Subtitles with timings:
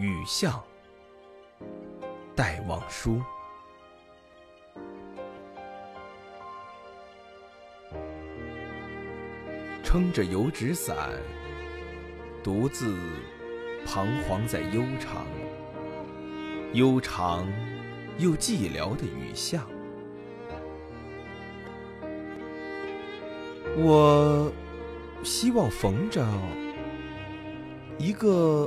[0.00, 0.58] 雨巷，
[2.34, 3.20] 戴望舒。
[9.84, 11.10] 撑着油纸伞，
[12.42, 12.96] 独自
[13.84, 15.26] 彷徨在悠长、
[16.72, 17.46] 悠长
[18.16, 19.62] 又寂寥的雨巷。
[23.76, 24.50] 我
[25.22, 26.26] 希望逢着
[27.98, 28.66] 一个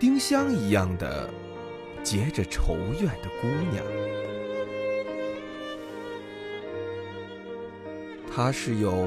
[0.00, 1.28] 丁香一样的
[2.02, 3.84] 结着愁怨的姑娘，
[8.34, 9.06] 她是有。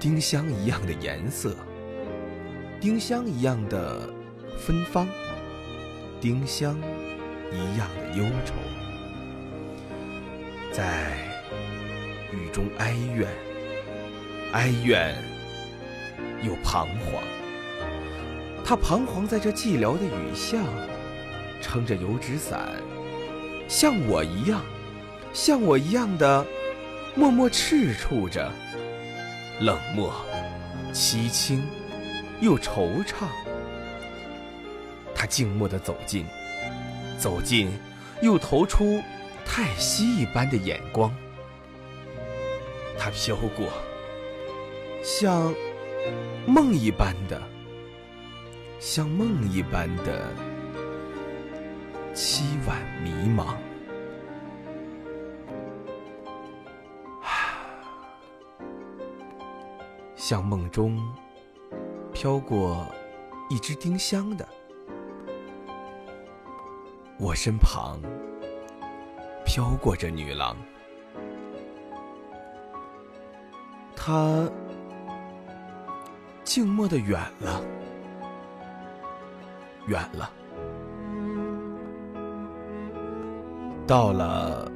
[0.00, 1.54] 丁香一样的颜色，
[2.78, 4.12] 丁香一样的
[4.58, 5.08] 芬芳，
[6.20, 6.76] 丁香
[7.52, 8.52] 一样的忧愁，
[10.72, 11.16] 在
[12.32, 13.28] 雨中哀怨，
[14.52, 15.16] 哀怨
[16.42, 17.43] 又彷徨。
[18.64, 20.64] 他彷徨在这寂寥的雨巷，
[21.60, 22.70] 撑着油纸伞，
[23.68, 24.62] 像我一样，
[25.34, 26.46] 像我一样的
[27.14, 28.50] 默默踟蹰着。
[29.60, 30.12] 冷漠、
[30.92, 31.62] 凄清，
[32.40, 33.26] 又惆怅。
[35.14, 36.24] 他静默地走近，
[37.18, 37.70] 走近，
[38.22, 39.00] 又投出
[39.44, 41.14] 太息一般的眼光。
[42.98, 43.68] 他飘过，
[45.04, 45.54] 像
[46.46, 47.40] 梦一般的，
[48.86, 50.30] 像梦一般的
[52.14, 53.56] 凄婉迷茫。
[60.14, 61.00] 像梦中
[62.12, 62.86] 飘过
[63.48, 64.46] 一只丁香的，
[67.18, 67.98] 我身旁
[69.46, 70.54] 飘过着女郎，
[73.96, 74.46] 她
[76.44, 77.62] 静默的远了，
[79.86, 80.30] 远了，
[83.86, 84.70] 到了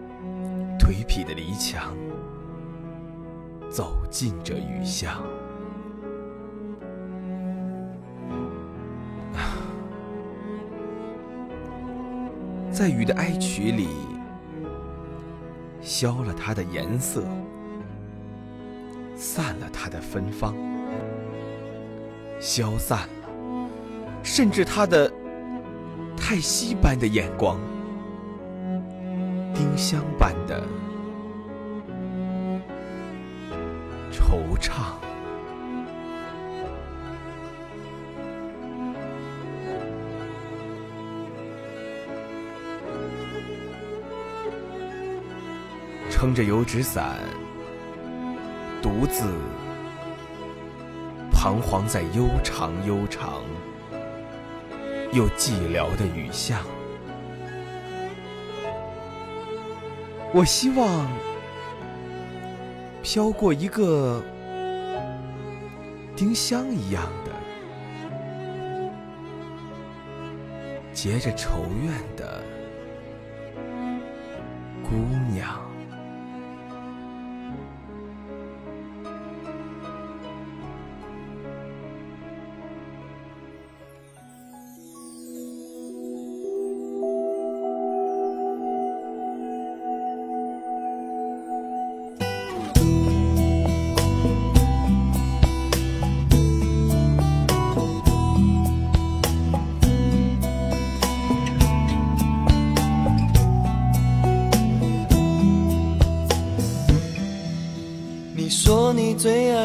[0.78, 1.94] 颓圮的篱墙。
[3.70, 5.22] 走进这雨巷，
[12.72, 13.88] 在雨的哀曲里，
[15.82, 17.22] 消了它的颜色，
[19.14, 20.54] 散了它的芬芳，
[22.40, 23.17] 消散了，
[24.30, 25.10] 甚至他的
[26.16, 27.58] 太息般的眼光，
[29.54, 30.62] 丁香般的。
[34.12, 34.70] 惆怅，
[46.10, 47.16] 撑着油纸伞，
[48.82, 49.24] 独自
[51.32, 53.42] 彷徨在悠长、悠长
[55.12, 56.62] 又寂寥的雨巷。
[60.32, 61.08] 我希望。
[63.10, 64.22] 飘过一个
[66.14, 67.32] 丁香一样的
[70.92, 72.42] 结着愁怨的
[74.82, 75.27] 姑娘。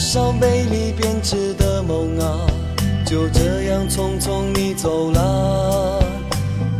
[0.00, 2.40] 少美丽编织的梦啊，
[3.04, 6.02] 就这样匆匆你走了，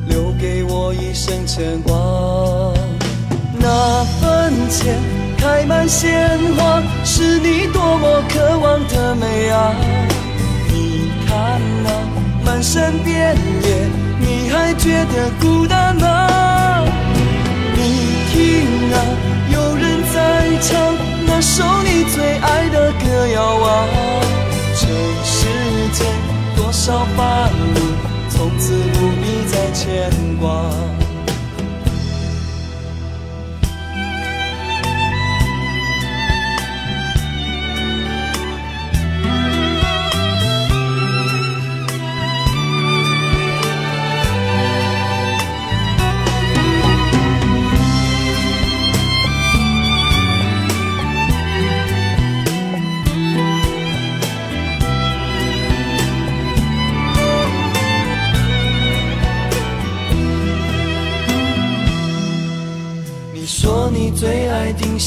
[0.07, 1.95] 留给我一生牵挂。
[3.59, 4.99] 那坟前
[5.37, 9.75] 开满鲜花，是你多么渴望的美啊！
[10.73, 11.91] 你看那
[12.43, 13.87] 满山遍野，
[14.19, 16.85] 你还觉得孤单吗？
[17.77, 18.97] 你听啊。
[19.53, 20.95] 有人在唱
[21.33, 23.87] 那首你最爱的歌谣啊，
[24.75, 24.89] 这
[25.25, 25.47] 世
[25.93, 26.05] 间
[26.57, 27.81] 多少烦恼，
[28.29, 30.11] 从此不必再牵
[30.41, 31.00] 挂。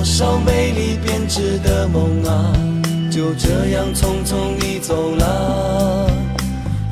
[0.00, 2.54] 多少美丽编织的梦啊，
[3.10, 6.10] 就这样匆匆地走了，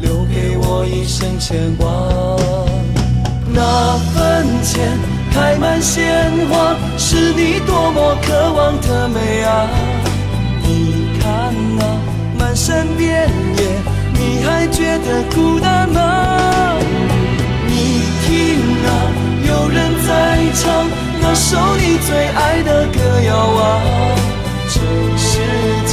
[0.02, 1.88] 留给我一生牵挂。
[3.50, 4.99] 那坟前
[5.32, 9.66] 开满鲜花，是你多么渴望的美啊！
[10.62, 11.87] 你看那
[12.38, 13.26] 满山遍
[13.56, 13.64] 野，
[14.12, 15.48] 你还觉得孤
[21.38, 23.62] 首你最爱的歌谣啊。
[24.70, 24.81] 这
[25.17, 25.31] 世
[25.87, 25.93] 间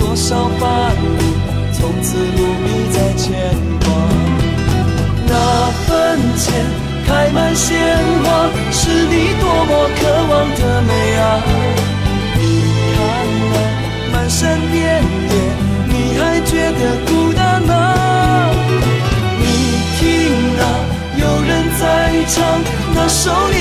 [0.00, 1.18] 多少烦恼，
[1.72, 3.28] 从此不必再牵
[3.84, 3.86] 挂。
[5.30, 5.32] 那
[5.86, 5.88] 坟
[6.36, 6.46] 前
[7.06, 7.68] 开满鲜
[8.24, 8.26] 花，
[8.72, 10.00] 是你多么渴
[10.30, 11.22] 望的美啊。
[12.38, 12.42] 你
[12.96, 12.96] 看
[13.52, 13.54] 那
[14.12, 14.40] 满山
[14.72, 14.76] 遍
[15.30, 15.32] 野，
[15.86, 17.72] 你还觉得孤单吗？
[19.38, 19.44] 你
[19.98, 20.02] 听
[20.58, 20.62] 啊，
[21.16, 21.82] 有人在
[22.26, 22.36] 唱
[22.94, 23.57] 那首你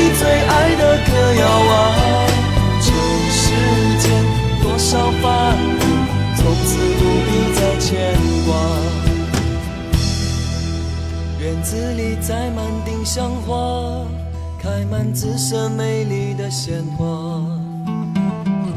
[1.37, 2.27] 的歌谣啊。
[2.81, 2.91] 这
[3.29, 3.53] 世
[3.99, 4.05] 间
[4.61, 5.85] 多少烦恼，
[6.35, 8.49] 从此不必再牵挂。
[11.39, 14.03] 院子里栽满丁香花，
[14.59, 17.05] 开满紫色美丽的鲜花。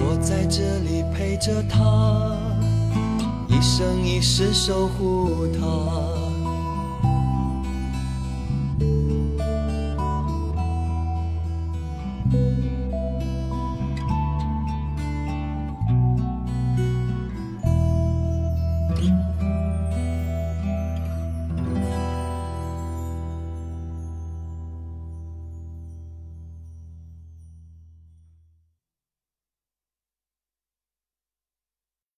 [0.02, 2.36] 我在这里陪着她，
[3.48, 6.29] 一生一世守护她。